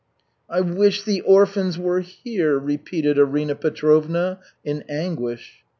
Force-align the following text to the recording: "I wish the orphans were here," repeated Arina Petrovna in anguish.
"I 0.49 0.61
wish 0.61 1.03
the 1.03 1.21
orphans 1.21 1.77
were 1.77 1.99
here," 1.99 2.57
repeated 2.57 3.19
Arina 3.19 3.53
Petrovna 3.53 4.39
in 4.65 4.83
anguish. 4.89 5.61